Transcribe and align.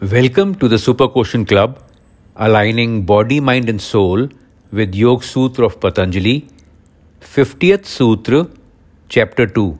Welcome 0.00 0.54
to 0.56 0.68
the 0.68 0.78
Super 0.78 1.08
Quotient 1.08 1.48
Club, 1.48 1.82
aligning 2.36 3.04
body, 3.04 3.40
mind, 3.40 3.68
and 3.68 3.80
soul 3.80 4.28
with 4.70 4.94
Yog 4.94 5.24
Sutra 5.24 5.66
of 5.66 5.80
Patanjali, 5.80 6.48
50th 7.20 7.86
Sutra, 7.86 8.48
Chapter 9.08 9.46
2. 9.46 9.78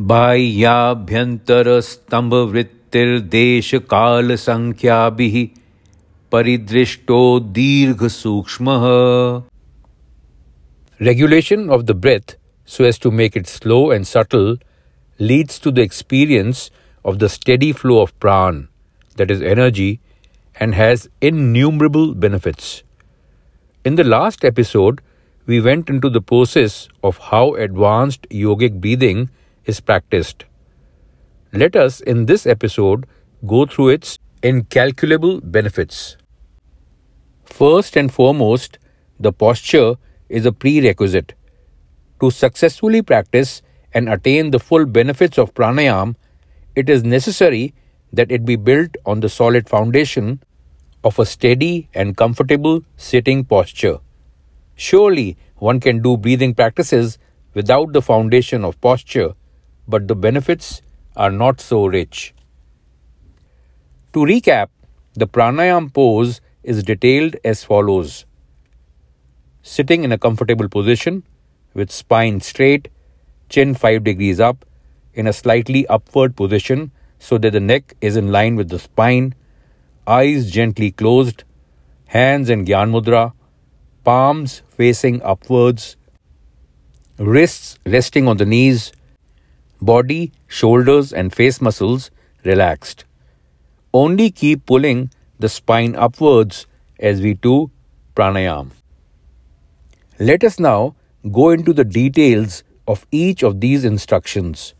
बाह्याभ्यन्तर 0.00 1.68
स्तंभ 1.80 2.34
वृत्तिर्देश 2.52 3.74
काल 3.90 4.34
संख्याभिः 4.44 5.36
परिदृष्टो 6.32 7.18
दीर्घ 7.58 8.06
सूक्ष्मः 8.06 8.86
Regulation 11.00 11.68
of 11.70 11.86
the 11.86 11.94
breath 11.94 12.36
so 12.64 12.84
as 12.84 12.98
to 12.98 13.10
make 13.10 13.36
it 13.36 13.46
slow 13.46 13.90
and 13.90 14.06
subtle 14.06 14.56
leads 15.18 15.58
to 15.58 15.70
the 15.70 15.82
experience 15.82 16.70
of 17.07 17.19
the 17.19 17.29
steady 17.29 17.71
flow 17.71 18.01
of 18.01 18.17
pran, 18.19 18.67
that 19.15 19.31
is 19.31 19.41
energy, 19.41 20.01
and 20.59 20.75
has 20.75 21.09
innumerable 21.21 22.13
benefits. 22.13 22.83
In 23.85 23.95
the 23.95 24.03
last 24.03 24.43
episode, 24.43 25.01
we 25.45 25.61
went 25.61 25.89
into 25.89 26.09
the 26.09 26.21
process 26.21 26.89
of 27.01 27.17
how 27.29 27.55
advanced 27.55 28.27
yogic 28.29 28.81
breathing 28.81 29.29
is 29.63 29.79
practiced. 29.79 30.43
Let 31.53 31.77
us, 31.77 32.01
in 32.01 32.25
this 32.25 32.45
episode, 32.45 33.05
go 33.47 33.65
through 33.65 33.89
its 33.89 34.19
incalculable 34.43 35.39
benefits. 35.39 36.17
First 37.45 37.95
and 37.95 38.11
foremost, 38.11 38.77
the 39.17 39.31
posture 39.31 39.95
is 40.27 40.45
a 40.45 40.51
prerequisite. 40.51 41.33
To 42.19 42.29
successfully 42.31 43.01
practice 43.01 43.61
and 43.93 44.09
attain 44.09 44.51
the 44.51 44.59
full 44.59 44.85
benefits 44.85 45.37
of 45.37 45.53
pranayam, 45.53 46.15
it 46.77 46.89
is 46.89 47.03
necessary 47.03 47.73
that 48.13 48.31
it 48.31 48.45
be 48.45 48.55
built 48.55 48.97
on 49.03 49.19
the 49.21 49.29
solid 49.35 49.67
foundation 49.67 50.41
of 51.03 51.17
a 51.17 51.25
steady 51.25 51.89
and 51.93 52.15
comfortable 52.15 52.83
sitting 52.95 53.43
posture. 53.43 53.97
Surely 54.75 55.37
one 55.55 55.79
can 55.79 56.01
do 56.03 56.15
breathing 56.17 56.53
practices 56.53 57.17
without 57.55 57.93
the 57.93 58.01
foundation 58.01 58.63
of 58.63 58.79
posture, 58.79 59.33
but 59.87 60.07
the 60.07 60.15
benefits 60.15 60.83
are 61.15 61.31
not 61.31 61.59
so 61.59 61.87
rich. 61.87 62.35
To 64.13 64.19
recap, 64.19 64.67
the 65.13 65.27
pranayam 65.27 65.91
pose 65.91 66.41
is 66.63 66.83
detailed 66.83 67.37
as 67.43 67.63
follows 67.63 68.25
Sitting 69.63 70.03
in 70.03 70.11
a 70.11 70.17
comfortable 70.17 70.69
position 70.69 71.23
with 71.73 71.91
spine 71.91 72.39
straight, 72.39 72.89
chin 73.49 73.73
5 73.73 74.03
degrees 74.03 74.39
up, 74.39 74.63
in 75.17 75.27
a 75.27 75.33
slightly 75.33 75.85
upward 75.87 76.35
position 76.35 76.91
so 77.19 77.37
that 77.39 77.51
the 77.51 77.59
neck 77.59 77.95
is 77.99 78.15
in 78.15 78.31
line 78.31 78.55
with 78.55 78.69
the 78.69 78.79
spine, 78.79 79.33
eyes 80.05 80.51
gently 80.51 80.91
closed, 80.91 81.43
hands 82.05 82.49
in 82.49 82.65
Gyan 82.65 82.91
Mudra, 82.91 83.33
palms 84.03 84.61
facing 84.69 85.21
upwards, 85.23 85.97
wrists 87.17 87.79
resting 87.85 88.27
on 88.27 88.37
the 88.37 88.45
knees, 88.45 88.91
body, 89.81 90.31
shoulders, 90.47 91.11
and 91.11 91.33
face 91.33 91.59
muscles 91.59 92.11
relaxed. 92.43 93.03
Only 93.93 94.29
keep 94.29 94.65
pulling 94.67 95.09
the 95.39 95.49
spine 95.49 95.95
upwards 95.95 96.67
as 96.99 97.21
we 97.21 97.33
do 97.33 97.71
pranayam. 98.15 98.69
Let 100.19 100.43
us 100.43 100.59
now 100.59 100.95
go 101.31 101.49
into 101.49 101.73
the 101.73 101.83
details 101.83 102.63
of 102.87 103.05
each 103.11 103.43
of 103.43 103.59
these 103.59 103.83
instructions. 103.83 104.73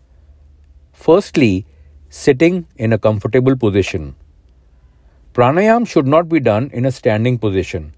Firstly, 0.97 1.65
sitting 2.09 2.65
in 2.75 2.91
a 2.91 2.97
comfortable 2.97 3.55
position. 3.55 4.15
Pranayam 5.33 5.87
should 5.87 6.07
not 6.07 6.27
be 6.27 6.39
done 6.39 6.71
in 6.73 6.85
a 6.85 6.91
standing 6.91 7.37
position, 7.37 7.93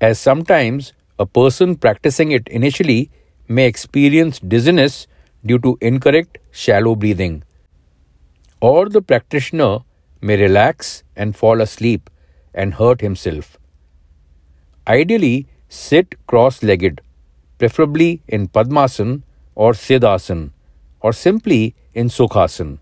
as 0.00 0.18
sometimes 0.18 0.92
a 1.18 1.24
person 1.24 1.76
practicing 1.76 2.32
it 2.32 2.48
initially 2.48 3.10
may 3.48 3.66
experience 3.66 4.40
dizziness 4.40 5.06
due 5.46 5.60
to 5.60 5.78
incorrect 5.80 6.38
shallow 6.50 6.96
breathing. 6.96 7.44
Or 8.60 8.88
the 8.88 9.00
practitioner 9.00 9.78
may 10.20 10.36
relax 10.36 11.04
and 11.16 11.36
fall 11.36 11.60
asleep 11.60 12.10
and 12.52 12.74
hurt 12.74 13.00
himself. 13.00 13.58
Ideally, 14.88 15.46
sit 15.68 16.26
cross 16.26 16.64
legged, 16.64 17.00
preferably 17.58 18.22
in 18.26 18.48
Padmasana 18.48 19.22
or 19.54 19.72
Siddhasana, 19.72 20.50
or 21.00 21.12
simply 21.12 21.74
in 21.94 22.08
Sukhasana. 22.08 22.78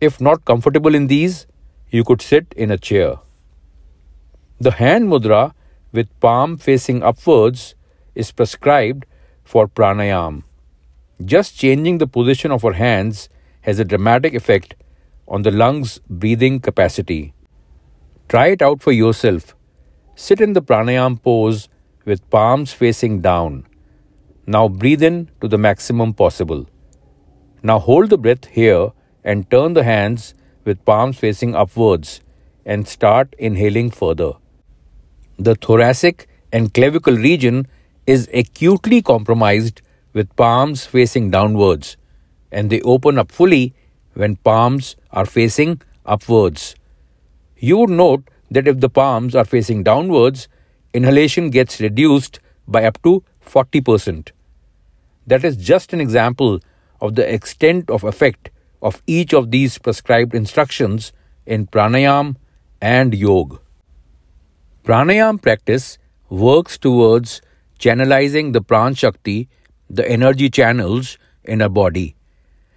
If 0.00 0.20
not 0.20 0.44
comfortable 0.44 0.94
in 0.94 1.06
these, 1.08 1.46
you 1.90 2.04
could 2.04 2.22
sit 2.22 2.52
in 2.56 2.70
a 2.70 2.78
chair. 2.78 3.16
The 4.60 4.72
hand 4.72 5.08
mudra 5.08 5.54
with 5.92 6.20
palm 6.20 6.56
facing 6.56 7.02
upwards 7.02 7.74
is 8.14 8.32
prescribed 8.32 9.06
for 9.44 9.68
pranayam. 9.68 10.42
Just 11.24 11.56
changing 11.56 11.98
the 11.98 12.06
position 12.06 12.52
of 12.52 12.64
our 12.64 12.74
hands 12.74 13.28
has 13.62 13.78
a 13.78 13.84
dramatic 13.84 14.34
effect 14.34 14.74
on 15.26 15.42
the 15.42 15.50
lungs' 15.50 16.00
breathing 16.08 16.60
capacity. 16.60 17.34
Try 18.28 18.48
it 18.48 18.62
out 18.62 18.82
for 18.82 18.92
yourself. 18.92 19.54
Sit 20.14 20.40
in 20.40 20.52
the 20.52 20.62
pranayam 20.62 21.22
pose 21.22 21.68
with 22.04 22.28
palms 22.30 22.72
facing 22.72 23.20
down. 23.20 23.66
Now 24.46 24.68
breathe 24.68 25.02
in 25.02 25.30
to 25.40 25.48
the 25.48 25.58
maximum 25.58 26.14
possible. 26.14 26.66
Now 27.62 27.78
hold 27.78 28.10
the 28.10 28.18
breath 28.18 28.46
here 28.46 28.92
and 29.24 29.50
turn 29.50 29.74
the 29.74 29.84
hands 29.84 30.34
with 30.64 30.84
palms 30.84 31.18
facing 31.18 31.54
upwards 31.54 32.20
and 32.64 32.86
start 32.86 33.34
inhaling 33.38 33.90
further. 33.90 34.32
The 35.38 35.54
thoracic 35.54 36.28
and 36.52 36.72
clavicle 36.72 37.16
region 37.16 37.66
is 38.06 38.28
acutely 38.32 39.02
compromised 39.02 39.82
with 40.12 40.34
palms 40.36 40.86
facing 40.86 41.30
downwards 41.30 41.96
and 42.50 42.70
they 42.70 42.80
open 42.82 43.18
up 43.18 43.30
fully 43.30 43.74
when 44.14 44.36
palms 44.36 44.96
are 45.10 45.26
facing 45.26 45.80
upwards. 46.06 46.74
You 47.56 47.78
would 47.78 47.90
note 47.90 48.28
that 48.50 48.68
if 48.68 48.80
the 48.80 48.88
palms 48.88 49.34
are 49.34 49.44
facing 49.44 49.82
downwards, 49.82 50.48
inhalation 50.94 51.50
gets 51.50 51.80
reduced 51.80 52.40
by 52.66 52.84
up 52.84 53.02
to 53.02 53.22
40%. 53.44 54.30
That 55.26 55.44
is 55.44 55.56
just 55.56 55.92
an 55.92 56.00
example 56.00 56.60
of 57.00 57.14
the 57.14 57.32
extent 57.32 57.90
of 57.90 58.04
effect 58.04 58.50
of 58.82 59.02
each 59.06 59.32
of 59.32 59.50
these 59.50 59.78
prescribed 59.78 60.34
instructions 60.34 61.12
in 61.46 61.66
pranayam 61.66 62.36
and 62.80 63.14
yoga. 63.14 63.58
Pranayam 64.84 65.40
practice 65.40 65.98
works 66.30 66.78
towards 66.78 67.42
channelizing 67.78 68.52
the 68.52 68.62
pran 68.62 68.96
shakti, 68.96 69.48
the 69.90 70.08
energy 70.08 70.50
channels 70.50 71.18
in 71.44 71.62
our 71.62 71.68
body. 71.68 72.14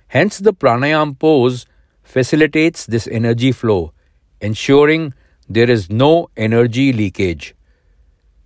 Hence, 0.08 0.40
the 0.40 0.54
pranayam 0.54 1.18
pose 1.18 1.66
facilitates 2.04 2.86
this 2.86 3.08
energy 3.08 3.52
flow, 3.52 3.94
ensuring 4.42 5.14
there 5.48 5.70
is 5.70 5.90
no 5.90 6.30
energy 6.36 6.92
leakage. 6.92 7.54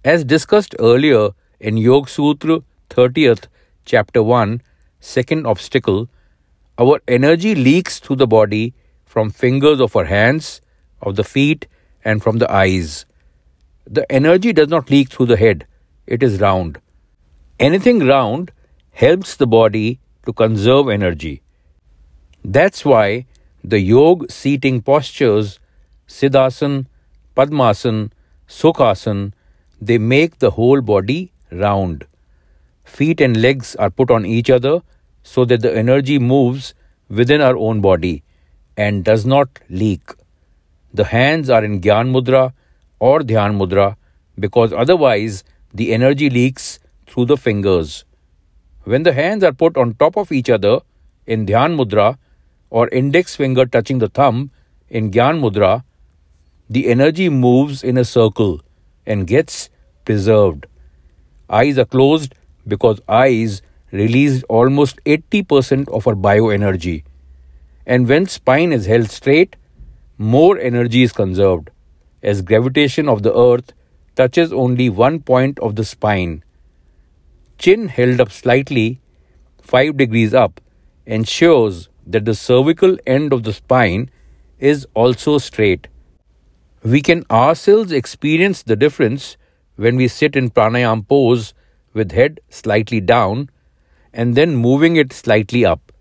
As 0.04 0.24
discussed 0.24 0.76
earlier 0.80 1.30
in 1.60 1.78
Yoga 1.78 2.10
Sutra 2.10 2.60
30th, 2.90 3.48
chapter 3.86 4.22
1, 4.22 4.62
second 5.06 5.46
obstacle, 5.46 6.10
our 6.78 7.00
energy 7.08 7.54
leaks 7.56 8.00
through 8.00 8.16
the 8.18 8.28
body 8.28 8.74
from 9.06 9.30
fingers 9.30 9.80
of 9.80 9.96
our 9.96 10.06
hands, 10.06 10.62
of 11.02 11.16
the 11.16 11.24
feet, 11.24 11.68
and 12.04 12.24
from 12.24 12.40
the 12.40 12.52
eyes. 12.52 13.06
The 13.86 14.12
energy 14.12 14.52
does 14.52 14.68
not 14.68 14.90
leak 14.90 15.10
through 15.10 15.28
the 15.28 15.38
head, 15.38 15.68
it 16.08 16.24
is 16.24 16.42
round. 16.42 16.80
Anything 17.60 18.00
round 18.06 18.52
helps 18.92 19.36
the 19.38 19.48
body 19.48 20.00
to 20.26 20.34
conserve 20.34 20.90
energy. 20.90 21.42
That's 22.44 22.84
why 22.84 23.26
the 23.64 23.80
yoga 23.80 24.32
seating 24.32 24.82
postures, 24.82 25.60
Siddhasana, 26.08 26.88
Padmasana, 27.36 28.12
Sukhasana, 28.48 29.32
they 29.80 29.98
make 29.98 30.40
the 30.40 30.52
whole 30.52 30.82
body 30.82 31.32
round. 31.52 32.06
Feet 32.84 33.22
and 33.22 33.42
legs 33.42 33.76
are 33.76 33.90
put 33.90 34.12
on 34.12 34.26
each 34.26 34.50
other 34.50 34.82
so 35.34 35.44
that 35.44 35.62
the 35.62 35.76
energy 35.76 36.20
moves 36.20 36.74
within 37.10 37.42
our 37.42 37.58
own 37.58 37.82
body 37.82 38.24
and 38.78 39.04
does 39.04 39.26
not 39.26 39.60
leak. 39.70 40.12
The 40.94 41.06
hands 41.06 41.50
are 41.50 41.64
in 41.64 41.82
Gyan 41.82 42.12
Mudra 42.16 42.54
or 43.00 43.22
Dhyan 43.22 43.58
Mudra 43.62 43.96
because 44.40 44.72
otherwise 44.72 45.44
the 45.74 45.94
energy 45.94 46.30
leaks 46.30 46.80
through 47.08 47.26
the 47.26 47.38
fingers. 47.38 48.06
When 48.84 49.02
the 49.02 49.14
hands 49.14 49.44
are 49.44 49.52
put 49.52 49.78
on 49.78 49.96
top 49.96 50.16
of 50.16 50.32
each 50.32 50.50
other 50.50 50.80
in 51.26 51.48
Dhyan 51.48 51.76
Mudra 51.76 52.18
or 52.70 52.88
index 52.90 53.36
finger 53.36 53.66
touching 53.66 53.98
the 53.98 54.10
thumb 54.10 54.52
in 54.90 55.10
Gyan 55.10 55.42
Mudra, 55.42 55.84
the 56.70 56.88
energy 56.88 57.30
moves 57.30 57.84
in 57.84 57.98
a 57.98 58.06
circle 58.06 58.62
and 59.08 59.26
gets 59.26 59.70
preserved. 60.06 60.68
Eyes 61.50 61.80
are 61.80 61.86
closed 61.86 62.36
because 62.68 63.02
eyes 63.08 63.62
released 63.92 64.44
almost 64.50 65.04
80% 65.06 65.90
of 65.90 66.08
our 66.08 66.16
bioenergy. 66.16 67.04
And 67.86 68.08
when 68.08 68.26
spine 68.28 68.74
is 68.74 68.86
held 68.86 69.10
straight, 69.10 69.56
more 70.18 70.58
energy 70.58 71.04
is 71.04 71.14
conserved, 71.14 71.70
as 72.24 72.42
gravitation 72.42 73.08
of 73.08 73.24
the 73.24 73.36
earth 73.36 73.74
touches 74.16 74.52
only 74.52 74.90
one 74.90 75.20
point 75.20 75.60
of 75.60 75.76
the 75.76 75.84
spine. 75.84 76.44
Chin 77.58 77.88
held 77.88 78.20
up 78.20 78.32
slightly, 78.32 79.02
5 79.62 79.98
degrees 79.98 80.34
up, 80.34 80.62
ensures 81.06 81.90
that 82.08 82.26
the 82.26 82.36
cervical 82.36 82.98
end 83.06 83.34
of 83.34 83.44
the 83.44 83.54
spine 83.54 84.10
is 84.60 84.88
also 84.94 85.38
straight. 85.38 85.88
We 86.84 87.02
can 87.02 87.26
ourselves 87.30 87.92
experience 87.92 88.64
the 88.64 88.76
difference 88.76 89.38
when 89.76 89.96
we 89.96 90.08
sit 90.08 90.36
in 90.36 90.50
pranayam 90.50 91.08
pose 91.08 91.54
with 91.94 92.12
head 92.12 92.40
slightly 92.50 93.02
down 93.02 93.50
and 94.16 94.34
then 94.34 94.56
moving 94.56 94.96
it 94.96 95.14
slightly 95.14 95.66
up. 95.66 95.92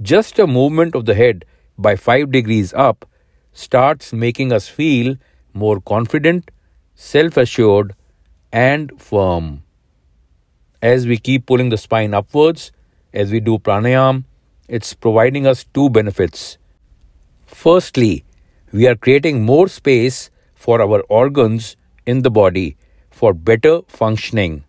Just 0.00 0.38
a 0.38 0.46
movement 0.46 0.94
of 0.94 1.04
the 1.04 1.14
head 1.14 1.44
by 1.76 1.94
5 1.94 2.32
degrees 2.32 2.72
up 2.72 3.04
starts 3.52 4.12
making 4.12 4.52
us 4.52 4.68
feel 4.68 5.16
more 5.52 5.80
confident, 5.80 6.50
self 6.94 7.36
assured, 7.36 7.94
and 8.52 8.92
firm. 9.00 9.62
As 10.80 11.06
we 11.06 11.18
keep 11.18 11.46
pulling 11.46 11.68
the 11.68 11.76
spine 11.76 12.14
upwards, 12.14 12.72
as 13.12 13.30
we 13.32 13.40
do 13.40 13.58
pranayam, 13.58 14.24
it's 14.68 14.94
providing 14.94 15.46
us 15.46 15.64
two 15.74 15.90
benefits. 15.90 16.56
Firstly, 17.46 18.24
we 18.72 18.86
are 18.86 18.94
creating 18.94 19.44
more 19.44 19.68
space 19.68 20.30
for 20.54 20.80
our 20.80 21.00
organs 21.08 21.76
in 22.06 22.22
the 22.22 22.30
body 22.30 22.76
for 23.10 23.34
better 23.34 23.80
functioning. 23.88 24.64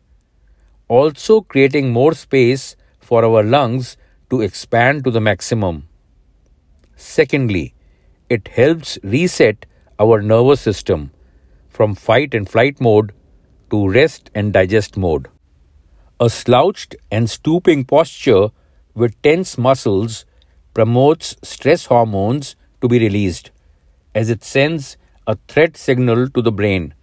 Also, 0.89 1.41
creating 1.41 1.91
more 1.93 2.13
space 2.13 2.75
for 2.99 3.23
our 3.23 3.43
lungs 3.43 3.95
to 4.29 4.41
expand 4.41 5.03
to 5.03 5.11
the 5.11 5.21
maximum. 5.21 5.87
Secondly, 6.95 7.73
it 8.29 8.49
helps 8.49 8.97
reset 9.03 9.65
our 9.99 10.21
nervous 10.21 10.61
system 10.61 11.11
from 11.69 11.95
fight 11.95 12.33
and 12.33 12.49
flight 12.49 12.81
mode 12.81 13.13
to 13.69 13.87
rest 13.87 14.29
and 14.35 14.51
digest 14.51 14.97
mode. 14.97 15.27
A 16.19 16.29
slouched 16.29 16.95
and 17.11 17.29
stooping 17.29 17.85
posture 17.85 18.49
with 18.93 19.21
tense 19.21 19.57
muscles 19.57 20.25
promotes 20.73 21.35
stress 21.43 21.85
hormones 21.85 22.55
to 22.81 22.87
be 22.87 22.99
released 22.99 23.51
as 24.13 24.29
it 24.29 24.43
sends 24.43 24.97
a 25.27 25.37
threat 25.47 25.77
signal 25.77 26.29
to 26.29 26.41
the 26.41 26.51
brain. 26.51 26.93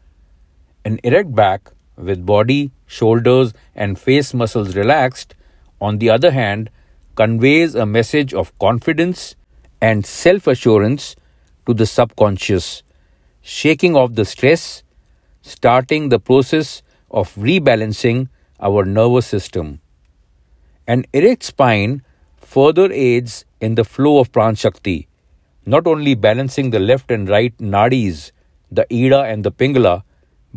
An 0.84 0.98
erect 1.04 1.34
back 1.34 1.70
with 1.96 2.26
body, 2.26 2.72
shoulders, 2.86 3.52
and 3.74 3.98
face 3.98 4.32
muscles 4.32 4.76
relaxed, 4.76 5.34
on 5.80 5.98
the 5.98 6.10
other 6.10 6.30
hand, 6.30 6.70
conveys 7.14 7.74
a 7.74 7.86
message 7.86 8.32
of 8.32 8.56
confidence 8.58 9.36
and 9.80 10.06
self 10.06 10.46
assurance 10.46 11.16
to 11.66 11.74
the 11.74 11.86
subconscious, 11.86 12.82
shaking 13.42 13.96
off 13.96 14.14
the 14.14 14.24
stress, 14.24 14.82
starting 15.42 16.08
the 16.08 16.18
process 16.18 16.82
of 17.10 17.34
rebalancing 17.34 18.28
our 18.60 18.84
nervous 18.84 19.26
system. 19.26 19.80
An 20.86 21.04
erect 21.12 21.42
spine 21.42 22.02
further 22.36 22.90
aids 22.92 23.44
in 23.60 23.74
the 23.74 23.84
flow 23.84 24.18
of 24.18 24.30
pranshakti, 24.32 25.06
not 25.64 25.86
only 25.86 26.14
balancing 26.14 26.70
the 26.70 26.78
left 26.78 27.10
and 27.10 27.28
right 27.28 27.56
nadis, 27.58 28.30
the 28.70 28.86
ida 28.92 29.22
and 29.22 29.44
the 29.44 29.52
pingala, 29.52 30.02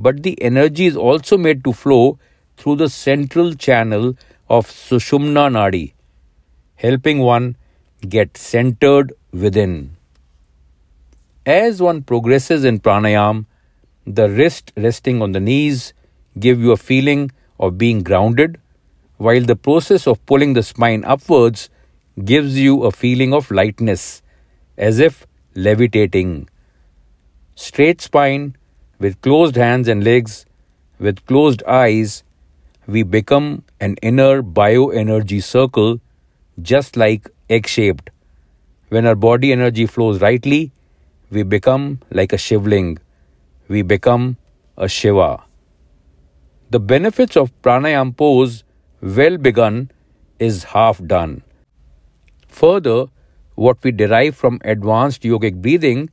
but 0.01 0.23
the 0.23 0.41
energy 0.41 0.85
is 0.85 0.95
also 0.95 1.37
made 1.37 1.63
to 1.63 1.73
flow 1.73 2.17
through 2.57 2.75
the 2.77 2.89
central 2.89 3.53
channel 3.53 4.15
of 4.49 4.67
Sushumna 4.67 5.45
Nadi, 5.55 5.93
helping 6.75 7.19
one 7.19 7.55
get 8.07 8.37
centered 8.37 9.13
within. 9.31 9.97
As 11.45 11.81
one 11.81 12.01
progresses 12.03 12.63
in 12.63 12.79
pranayam, 12.79 13.45
the 14.05 14.29
wrist 14.29 14.71
resting 14.77 15.21
on 15.21 15.33
the 15.33 15.39
knees 15.39 15.93
give 16.37 16.59
you 16.59 16.71
a 16.71 16.77
feeling 16.77 17.31
of 17.59 17.77
being 17.77 18.01
grounded, 18.03 18.59
while 19.17 19.41
the 19.41 19.55
process 19.55 20.07
of 20.07 20.25
pulling 20.25 20.53
the 20.53 20.63
spine 20.63 21.03
upwards 21.03 21.69
gives 22.23 22.57
you 22.57 22.83
a 22.83 22.91
feeling 22.91 23.33
of 23.33 23.51
lightness, 23.51 24.21
as 24.77 24.99
if 24.99 25.25
levitating. 25.55 26.47
Straight 27.55 28.01
spine, 28.01 28.55
with 28.99 29.21
closed 29.21 29.55
hands 29.55 29.87
and 29.87 30.03
legs, 30.03 30.45
with 30.99 31.25
closed 31.25 31.63
eyes, 31.63 32.23
we 32.85 33.03
become 33.03 33.63
an 33.79 33.95
inner 34.01 34.43
bioenergy 34.43 35.41
circle, 35.41 36.01
just 36.61 36.97
like 36.97 37.29
egg 37.49 37.65
shaped. 37.67 38.09
When 38.89 39.05
our 39.05 39.15
body 39.15 39.51
energy 39.51 39.85
flows 39.85 40.21
rightly, 40.21 40.71
we 41.31 41.43
become 41.43 41.99
like 42.11 42.33
a 42.33 42.37
shivling. 42.37 42.97
We 43.67 43.83
become 43.83 44.37
a 44.77 44.89
Shiva. 44.89 45.43
The 46.71 46.79
benefits 46.79 47.37
of 47.37 47.53
pranayam 47.61 48.15
pose, 48.17 48.63
well 49.01 49.37
begun, 49.37 49.91
is 50.39 50.63
half 50.65 51.03
done. 51.05 51.43
Further, 52.47 53.05
what 53.55 53.83
we 53.83 53.91
derive 53.91 54.35
from 54.35 54.59
advanced 54.63 55.23
yogic 55.23 55.61
breathing 55.61 56.09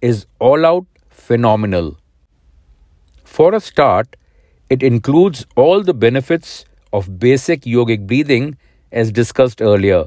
is 0.00 0.26
all 0.38 0.64
out 0.64 0.86
phenomenal. 1.10 1.98
For 3.34 3.52
a 3.52 3.58
start, 3.58 4.14
it 4.70 4.80
includes 4.84 5.44
all 5.56 5.82
the 5.82 5.92
benefits 5.92 6.64
of 6.92 7.18
basic 7.18 7.62
yogic 7.62 8.06
breathing 8.06 8.56
as 8.92 9.10
discussed 9.10 9.60
earlier, 9.60 10.04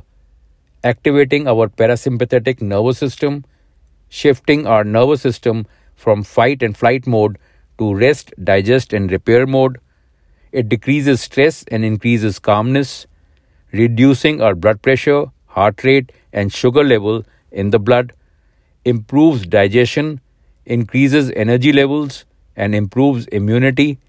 activating 0.81 1.45
our 1.45 1.67
parasympathetic 1.67 2.61
nervous 2.61 2.97
system, 2.97 3.43
shifting 4.07 4.65
our 4.65 4.85
nervous 4.85 5.21
system 5.21 5.67
from 5.93 6.23
fight 6.23 6.63
and 6.63 6.77
flight 6.77 7.05
mode 7.05 7.37
to 7.79 7.93
rest, 7.93 8.31
digest, 8.41 8.93
and 8.93 9.11
repair 9.11 9.45
mode. 9.45 9.77
It 10.53 10.69
decreases 10.69 11.19
stress 11.19 11.65
and 11.67 11.83
increases 11.83 12.39
calmness, 12.39 13.07
reducing 13.73 14.41
our 14.41 14.55
blood 14.55 14.81
pressure, 14.81 15.25
heart 15.47 15.83
rate, 15.83 16.13
and 16.31 16.53
sugar 16.53 16.81
level 16.81 17.25
in 17.51 17.71
the 17.71 17.79
blood, 17.79 18.13
improves 18.85 19.45
digestion, 19.45 20.21
increases 20.65 21.29
energy 21.31 21.73
levels, 21.73 22.23
and 22.57 22.75
improves 22.75 23.27
immunity. 23.27 23.99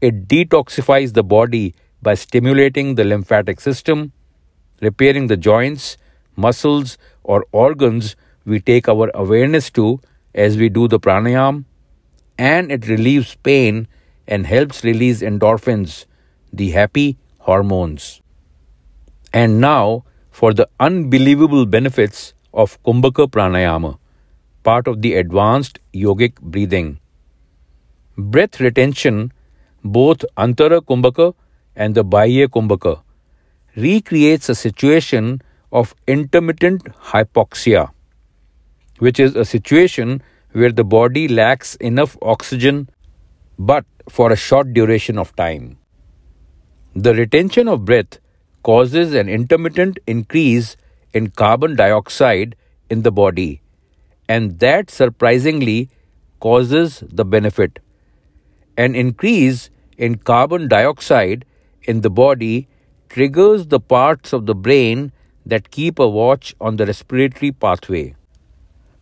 It 0.00 0.28
detoxifies 0.28 1.12
the 1.12 1.22
body 1.22 1.74
by 2.00 2.14
stimulating 2.14 2.94
the 2.94 3.04
lymphatic 3.04 3.60
system, 3.60 4.12
repairing 4.80 5.26
the 5.26 5.36
joints, 5.36 5.98
muscles, 6.36 6.96
or 7.22 7.44
organs 7.52 8.16
we 8.46 8.60
take 8.60 8.88
our 8.88 9.10
awareness 9.14 9.70
to 9.72 10.00
as 10.34 10.56
we 10.56 10.68
do 10.68 10.88
the 10.88 10.98
pranayam, 10.98 11.64
and 12.38 12.72
it 12.72 12.86
relieves 12.88 13.34
pain 13.42 13.86
and 14.26 14.46
helps 14.46 14.84
release 14.84 15.20
endorphins, 15.20 16.06
the 16.52 16.70
happy 16.70 17.18
hormones. 17.40 18.22
And 19.32 19.60
now, 19.60 20.04
for 20.30 20.54
the 20.54 20.68
unbelievable 20.78 21.66
benefits 21.66 22.32
of 22.54 22.82
Kumbhaka 22.84 23.28
Pranayama, 23.28 23.98
part 24.62 24.86
of 24.86 25.02
the 25.02 25.14
advanced 25.14 25.80
yogic 25.92 26.40
breathing. 26.40 26.99
Breath 28.20 28.60
retention, 28.60 29.32
both 29.82 30.26
Antara 30.36 30.82
Kumbhaka 30.82 31.32
and 31.74 31.94
the 31.94 32.04
Bahya 32.04 32.48
Kumbhaka, 32.48 33.00
recreates 33.76 34.50
a 34.50 34.54
situation 34.54 35.40
of 35.72 35.94
intermittent 36.06 36.84
hypoxia, 37.12 37.90
which 38.98 39.18
is 39.18 39.34
a 39.36 39.46
situation 39.46 40.22
where 40.52 40.70
the 40.70 40.84
body 40.84 41.28
lacks 41.28 41.76
enough 41.76 42.18
oxygen 42.20 42.90
but 43.58 43.86
for 44.10 44.32
a 44.32 44.36
short 44.36 44.74
duration 44.74 45.16
of 45.16 45.34
time. 45.34 45.78
The 46.94 47.14
retention 47.14 47.68
of 47.68 47.86
breath 47.86 48.18
causes 48.62 49.14
an 49.14 49.30
intermittent 49.30 49.98
increase 50.06 50.76
in 51.14 51.30
carbon 51.30 51.74
dioxide 51.74 52.54
in 52.90 53.00
the 53.00 53.12
body, 53.12 53.62
and 54.28 54.58
that 54.58 54.90
surprisingly 54.90 55.88
causes 56.38 57.02
the 57.08 57.24
benefit. 57.24 57.78
An 58.82 58.94
increase 58.94 59.68
in 59.98 60.14
carbon 60.28 60.66
dioxide 60.66 61.44
in 61.82 62.00
the 62.00 62.10
body 62.18 62.68
triggers 63.14 63.66
the 63.66 63.80
parts 63.80 64.32
of 64.32 64.46
the 64.46 64.54
brain 64.54 65.12
that 65.44 65.70
keep 65.70 65.98
a 65.98 66.08
watch 66.08 66.54
on 66.60 66.76
the 66.76 66.86
respiratory 66.86 67.50
pathway. 67.52 68.14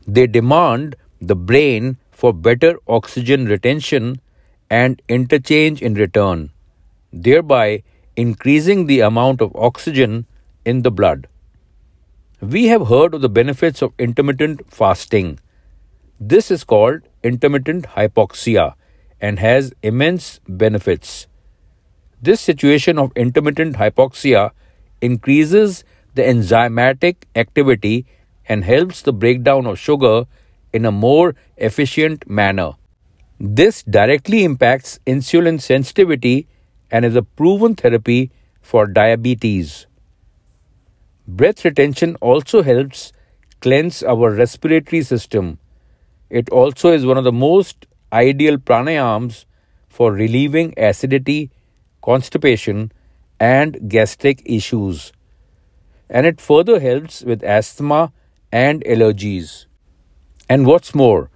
They 0.06 0.26
demand 0.26 0.96
the 1.20 1.36
brain 1.36 1.96
for 2.10 2.32
better 2.32 2.72
oxygen 2.88 3.44
retention 3.46 4.20
and 4.68 5.00
interchange 5.08 5.80
in 5.80 5.94
return, 5.94 6.50
thereby 7.12 7.84
increasing 8.16 8.86
the 8.86 9.00
amount 9.00 9.40
of 9.40 9.54
oxygen 9.54 10.26
in 10.64 10.82
the 10.82 10.90
blood. 10.90 11.28
We 12.40 12.66
have 12.66 12.88
heard 12.88 13.14
of 13.14 13.20
the 13.20 13.34
benefits 13.40 13.80
of 13.82 13.94
intermittent 13.98 14.68
fasting. 14.80 15.38
This 16.18 16.50
is 16.50 16.64
called 16.64 17.02
intermittent 17.22 17.86
hypoxia 17.94 18.74
and 19.20 19.38
has 19.38 19.72
immense 19.82 20.40
benefits. 20.48 21.26
This 22.20 22.40
situation 22.40 22.98
of 22.98 23.12
intermittent 23.16 23.76
hypoxia 23.76 24.50
increases 25.00 25.84
the 26.14 26.22
enzymatic 26.22 27.16
activity 27.36 28.06
and 28.48 28.64
helps 28.64 29.02
the 29.02 29.12
breakdown 29.12 29.66
of 29.66 29.78
sugar 29.78 30.26
in 30.72 30.84
a 30.84 30.92
more 30.92 31.34
efficient 31.56 32.28
manner. 32.28 32.72
This 33.38 33.82
directly 33.84 34.42
impacts 34.44 34.98
insulin 35.06 35.60
sensitivity 35.60 36.48
and 36.90 37.04
is 37.04 37.14
a 37.14 37.22
proven 37.22 37.76
therapy 37.76 38.32
for 38.60 38.86
diabetes. 38.86 39.86
Breath 41.26 41.64
retention 41.64 42.16
also 42.16 42.62
helps 42.62 43.12
cleanse 43.60 44.02
our 44.02 44.30
respiratory 44.30 45.02
system. 45.02 45.58
It 46.30 46.48
also 46.50 46.92
is 46.92 47.06
one 47.06 47.18
of 47.18 47.24
the 47.24 47.32
most 47.32 47.86
ideal 48.12 48.56
pranayams 48.56 49.44
for 49.88 50.12
relieving 50.12 50.74
acidity, 50.76 51.50
constipation, 52.02 52.92
and 53.40 53.88
gastric 53.88 54.42
issues. 54.44 55.12
And 56.10 56.26
it 56.26 56.40
further 56.40 56.80
helps 56.80 57.22
with 57.22 57.42
asthma 57.42 58.12
and 58.50 58.82
allergies. 58.84 59.66
And 60.48 60.66
what's 60.66 60.94
more, 60.94 61.30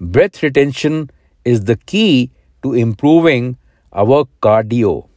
breath 0.00 0.42
retention 0.42 1.10
is 1.44 1.64
the 1.64 1.76
key 1.76 2.30
to 2.62 2.74
improving 2.74 3.56
our 3.92 4.26
cardio. 4.42 5.08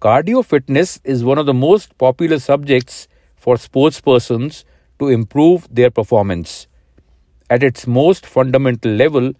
Cardio 0.00 0.44
fitness 0.44 1.00
is 1.04 1.24
one 1.24 1.38
of 1.38 1.46
the 1.46 1.54
most 1.54 1.96
popular 1.98 2.38
subjects 2.38 3.08
for 3.36 3.56
sports 3.56 4.00
persons 4.00 4.64
to 4.98 5.08
improve 5.08 5.68
their 5.70 5.90
performance. 5.90 6.66
At 7.48 7.62
its 7.62 7.86
most 7.86 8.26
fundamental 8.26 8.92
level, 8.92 9.32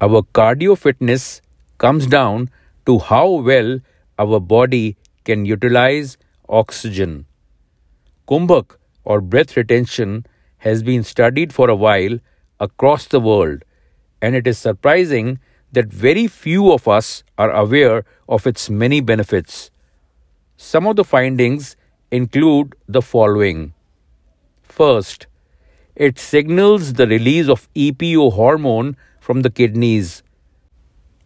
our 0.00 0.22
cardio 0.22 0.76
fitness 0.76 1.40
comes 1.78 2.06
down 2.06 2.50
to 2.84 2.98
how 2.98 3.28
well 3.28 3.80
our 4.18 4.38
body 4.40 4.96
can 5.24 5.44
utilize 5.46 6.16
oxygen. 6.48 7.26
Kumbhak 8.28 8.76
or 9.04 9.20
breath 9.20 9.56
retention 9.56 10.26
has 10.58 10.82
been 10.82 11.02
studied 11.02 11.52
for 11.52 11.70
a 11.70 11.76
while 11.76 12.18
across 12.60 13.06
the 13.06 13.20
world, 13.20 13.64
and 14.20 14.34
it 14.34 14.46
is 14.46 14.58
surprising 14.58 15.38
that 15.72 15.86
very 15.86 16.26
few 16.26 16.72
of 16.72 16.88
us 16.88 17.22
are 17.38 17.50
aware 17.50 18.04
of 18.28 18.46
its 18.46 18.68
many 18.68 19.00
benefits. 19.00 19.70
Some 20.56 20.86
of 20.86 20.96
the 20.96 21.04
findings 21.04 21.76
include 22.10 22.74
the 22.88 23.02
following 23.02 23.74
First, 24.62 25.26
it 25.94 26.18
signals 26.18 26.94
the 26.94 27.06
release 27.06 27.48
of 27.48 27.68
EPO 27.74 28.34
hormone 28.34 28.96
from 29.26 29.42
the 29.42 29.50
kidneys. 29.50 30.22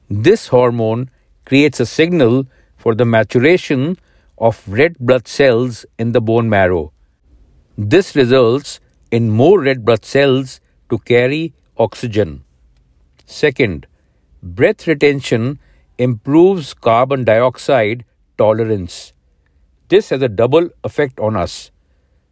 This 0.08 0.48
hormone 0.48 1.10
creates 1.44 1.80
a 1.80 1.84
signal 1.84 2.46
for 2.76 2.94
the 2.94 3.04
maturation 3.04 3.98
of 4.38 4.62
red 4.66 4.98
blood 4.98 5.28
cells 5.28 5.84
in 5.98 6.12
the 6.12 6.22
bone 6.22 6.48
marrow. 6.48 6.92
This 7.76 8.16
results 8.16 8.80
in 9.10 9.28
more 9.28 9.60
red 9.60 9.84
blood 9.84 10.06
cells 10.06 10.60
to 10.88 10.98
carry 11.10 11.52
oxygen. 11.76 12.42
Second, 13.26 13.86
breath 14.42 14.86
retention 14.86 15.58
improves 15.98 16.72
carbon 16.72 17.24
dioxide 17.24 18.06
tolerance. 18.38 19.12
This 19.88 20.08
has 20.08 20.22
a 20.22 20.28
double 20.28 20.70
effect 20.84 21.20
on 21.20 21.36
us 21.36 21.70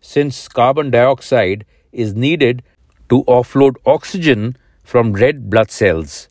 since 0.00 0.48
carbon 0.48 0.90
dioxide 0.90 1.66
is 1.92 2.14
needed 2.14 2.62
to 3.10 3.22
offload 3.25 3.76
oxygen 3.84 4.56
from 4.88 5.12
red 5.12 5.50
blood 5.50 5.71
cells, 5.71 6.28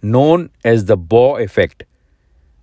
known 0.00 0.48
as 0.64 0.84
the 0.84 0.96
Bohr 0.96 1.42
effect. 1.42 1.82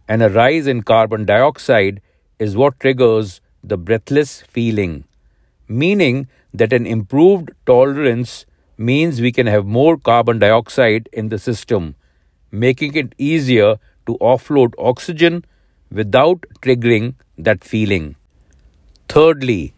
And 0.07 0.23
a 0.23 0.29
rise 0.29 0.67
in 0.67 0.83
carbon 0.83 1.25
dioxide 1.25 1.99
is 2.39 2.55
what 2.55 2.79
triggers 2.79 3.41
the 3.61 3.77
breathless 3.77 4.41
feeling, 4.43 5.03
meaning 5.67 6.29
that 6.53 6.71
an 6.71 6.85
improved 6.85 7.51
tolerance 7.65 8.45
means 8.77 9.19
we 9.19 9.33
can 9.33 9.47
have 9.47 9.65
more 9.65 9.97
carbon 9.97 10.39
dioxide 10.39 11.09
in 11.11 11.27
the 11.27 11.39
system, 11.39 11.95
making 12.49 12.95
it 12.95 13.13
easier 13.17 13.75
to 14.05 14.17
offload 14.19 14.73
oxygen 14.79 15.43
without 15.91 16.45
triggering 16.61 17.15
that 17.37 17.65
feeling. 17.65 18.15
Thirdly, 19.09 19.73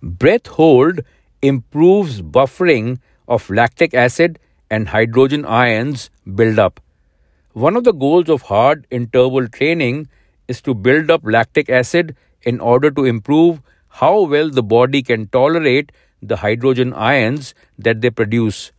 Breath 0.00 0.46
hold 0.46 1.00
improves 1.42 2.22
buffering 2.22 3.00
of 3.26 3.50
lactic 3.50 3.92
acid 3.92 4.38
and 4.70 4.88
hydrogen 4.88 5.44
ions 5.44 6.10
build 6.34 6.58
up. 6.58 6.80
One 7.52 7.76
of 7.76 7.84
the 7.84 7.92
goals 7.92 8.28
of 8.28 8.42
hard 8.42 8.86
interval 8.90 9.48
training 9.48 10.08
is 10.46 10.60
to 10.62 10.74
build 10.74 11.10
up 11.10 11.22
lactic 11.24 11.68
acid 11.68 12.16
in 12.42 12.60
order 12.60 12.90
to 12.90 13.04
improve 13.04 13.60
how 13.88 14.22
well 14.22 14.50
the 14.50 14.62
body 14.62 15.02
can 15.02 15.26
tolerate 15.28 15.92
the 16.22 16.36
hydrogen 16.36 16.92
ions 16.92 17.54
that 17.78 18.00
they 18.00 18.10
produce. 18.10 18.72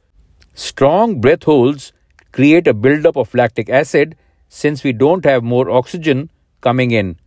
Strong 0.53 1.22
breath 1.22 1.43
holds 1.43 1.93
create 2.31 2.67
a 2.67 2.74
buildup 2.74 3.15
of 3.17 3.34
lactic 3.34 3.69
acid 3.69 4.15
since 4.50 4.84
we 4.84 4.93
don't 4.93 5.25
have 5.25 5.43
more 5.43 5.69
oxygen 5.69 6.29
coming 6.62 6.91
in, 6.91 7.17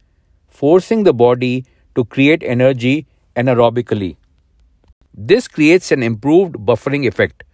forcing 0.49 1.05
the 1.05 1.15
body 1.15 1.65
to 1.95 2.05
create 2.05 2.43
energy 2.43 3.07
anaerobically. 3.37 4.17
This 5.15 5.49
creates 5.49 5.93
an 5.93 6.03
improved 6.03 6.55
buffering 6.55 7.07
effect, 7.07 7.45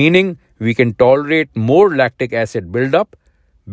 meaning 0.00 0.38
we 0.58 0.74
can 0.74 0.94
tolerate 0.94 1.56
more 1.70 1.94
lactic 1.94 2.32
acid 2.42 2.70
buildup 2.72 3.16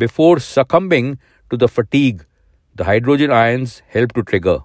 before 0.03 0.39
succumbing 0.39 1.17
to 1.49 1.57
the 1.57 1.67
fatigue 1.67 2.25
the 2.79 2.85
hydrogen 2.85 3.31
ions 3.31 3.81
help 3.87 4.13
to 4.13 4.23
trigger. 4.23 4.59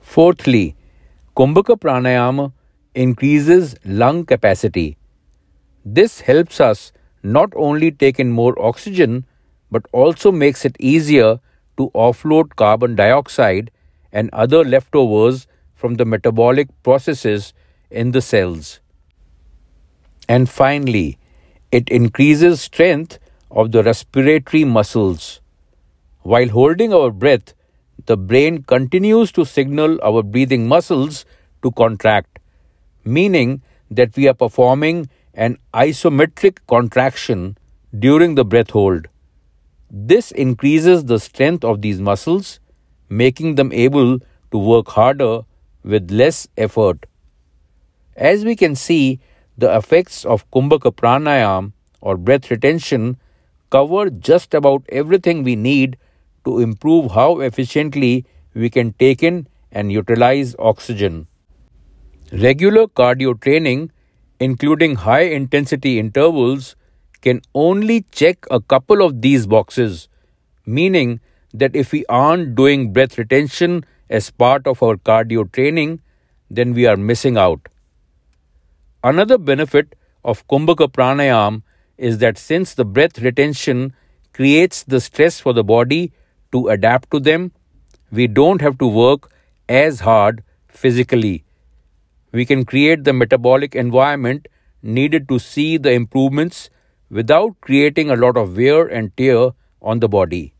Fourthly, 0.00 0.76
Kumbhaka 1.36 1.76
Pranayama 1.84 2.52
increases 2.94 3.74
lung 3.84 4.24
capacity. 4.24 4.96
This 5.84 6.20
helps 6.20 6.60
us 6.60 6.92
not 7.22 7.52
only 7.56 7.90
take 7.90 8.20
in 8.20 8.30
more 8.30 8.54
oxygen 8.70 9.24
but 9.70 9.86
also 9.92 10.32
makes 10.32 10.64
it 10.64 10.76
easier 10.78 11.40
to 11.76 11.90
offload 11.94 12.56
carbon 12.56 12.94
dioxide 12.96 13.70
and 14.12 14.30
other 14.32 14.64
leftovers 14.64 15.46
from 15.74 15.94
the 15.94 16.04
metabolic 16.04 16.68
processes 16.82 17.52
in 17.90 18.12
the 18.12 18.22
cells. 18.22 18.80
And 20.28 20.48
finally, 20.48 21.18
it 21.72 21.88
increases 21.88 22.60
strength 22.60 23.18
of 23.50 23.72
the 23.72 23.82
respiratory 23.82 24.64
muscles. 24.64 25.40
While 26.22 26.48
holding 26.48 26.92
our 26.92 27.10
breath, 27.10 27.54
the 28.06 28.16
brain 28.16 28.62
continues 28.62 29.32
to 29.32 29.44
signal 29.44 29.98
our 30.02 30.22
breathing 30.22 30.68
muscles 30.68 31.24
to 31.62 31.70
contract, 31.72 32.38
meaning 33.04 33.62
that 33.90 34.16
we 34.16 34.28
are 34.28 34.34
performing 34.34 35.08
an 35.34 35.58
isometric 35.72 36.58
contraction 36.68 37.56
during 37.98 38.34
the 38.34 38.44
breath 38.44 38.70
hold. 38.70 39.08
This 39.90 40.30
increases 40.32 41.04
the 41.04 41.18
strength 41.18 41.64
of 41.64 41.80
these 41.80 42.00
muscles 42.00 42.60
making 43.08 43.54
them 43.54 43.72
able 43.72 44.18
to 44.50 44.58
work 44.58 44.88
harder 44.88 45.42
with 45.82 46.10
less 46.10 46.46
effort. 46.56 47.06
As 48.16 48.44
we 48.44 48.56
can 48.56 48.74
see, 48.74 49.20
the 49.58 49.76
effects 49.76 50.24
of 50.24 50.48
Kumbhaka 50.52 50.92
Pranayam 50.94 51.72
or 52.00 52.16
breath 52.16 52.50
retention 52.50 53.18
cover 53.70 54.08
just 54.08 54.54
about 54.54 54.84
everything 54.88 55.42
we 55.42 55.56
need 55.56 55.98
to 56.44 56.60
improve 56.60 57.10
how 57.12 57.40
efficiently 57.40 58.24
we 58.54 58.70
can 58.70 58.92
take 58.94 59.22
in 59.22 59.46
and 59.72 59.92
utilize 59.92 60.54
oxygen. 60.58 61.26
Regular 62.32 62.86
cardio 62.86 63.38
training, 63.38 63.90
including 64.38 64.94
high 64.94 65.22
intensity 65.40 65.98
intervals, 65.98 66.76
can 67.20 67.42
only 67.54 68.02
check 68.12 68.46
a 68.50 68.60
couple 68.60 69.02
of 69.02 69.20
these 69.20 69.46
boxes, 69.46 70.08
meaning 70.64 71.20
that 71.52 71.74
if 71.74 71.90
we 71.92 72.04
aren't 72.08 72.54
doing 72.54 72.92
breath 72.92 73.18
retention 73.18 73.84
as 74.08 74.30
part 74.30 74.66
of 74.66 74.82
our 74.82 74.96
cardio 74.96 75.50
training, 75.50 76.00
then 76.48 76.74
we 76.74 76.86
are 76.86 76.96
missing 76.96 77.36
out. 77.36 77.68
Another 79.04 79.38
benefit 79.38 79.94
of 80.24 80.46
Kumbhaka 80.48 80.88
Pranayam 80.90 81.62
is 81.96 82.18
that 82.18 82.36
since 82.36 82.74
the 82.74 82.84
breath 82.84 83.18
retention 83.20 83.94
creates 84.32 84.82
the 84.82 85.00
stress 85.00 85.38
for 85.38 85.52
the 85.52 85.62
body 85.62 86.12
to 86.50 86.68
adapt 86.68 87.10
to 87.12 87.20
them, 87.20 87.52
we 88.10 88.26
don't 88.26 88.60
have 88.60 88.76
to 88.78 88.86
work 88.86 89.30
as 89.68 90.00
hard 90.00 90.42
physically. 90.66 91.44
We 92.32 92.44
can 92.44 92.64
create 92.64 93.04
the 93.04 93.12
metabolic 93.12 93.76
environment 93.76 94.48
needed 94.82 95.28
to 95.28 95.38
see 95.38 95.76
the 95.76 95.92
improvements 95.92 96.70
without 97.08 97.60
creating 97.60 98.10
a 98.10 98.16
lot 98.16 98.36
of 98.36 98.56
wear 98.56 98.86
and 98.86 99.16
tear 99.16 99.50
on 99.80 100.00
the 100.00 100.08
body. 100.08 100.54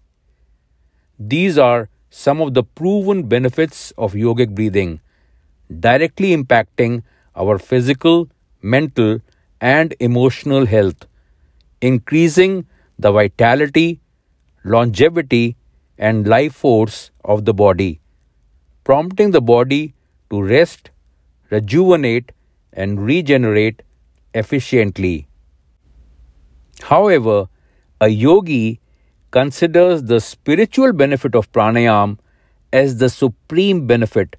These 1.18 1.58
are 1.58 1.88
some 2.10 2.40
of 2.40 2.54
the 2.54 2.62
proven 2.62 3.24
benefits 3.24 3.92
of 3.98 4.12
yogic 4.12 4.54
breathing, 4.54 5.00
directly 5.80 6.36
impacting 6.36 7.02
our 7.38 7.58
physical, 7.58 8.28
mental, 8.62 9.20
and 9.60 9.94
emotional 10.00 10.66
health, 10.66 11.06
increasing 11.80 12.66
the 12.98 13.12
vitality, 13.12 14.00
longevity, 14.64 15.56
and 15.98 16.26
life 16.26 16.54
force 16.54 17.10
of 17.24 17.44
the 17.44 17.54
body, 17.54 18.00
prompting 18.84 19.30
the 19.30 19.40
body 19.40 19.94
to 20.30 20.42
rest, 20.42 20.90
rejuvenate, 21.50 22.32
and 22.72 23.04
regenerate 23.04 23.82
efficiently. 24.34 25.28
However, 26.82 27.48
a 28.00 28.08
yogi 28.08 28.80
considers 29.30 30.04
the 30.04 30.20
spiritual 30.20 30.92
benefit 30.92 31.34
of 31.34 31.50
pranayam 31.52 32.18
as 32.72 32.98
the 32.98 33.08
supreme 33.10 33.86
benefit 33.86 34.36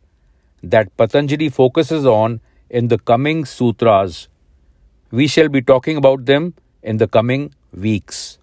that 0.64 0.96
Patanjali 0.98 1.50
focuses 1.50 2.06
on 2.06 2.40
in 2.70 2.88
the 2.88 2.98
coming 2.98 3.46
sutras. 3.46 4.28
We 5.12 5.28
shall 5.28 5.50
be 5.50 5.62
talking 5.62 5.98
about 5.98 6.26
them 6.26 6.56
in 6.82 6.98
the 6.98 7.08
coming 7.08 7.54
weeks. 7.74 8.39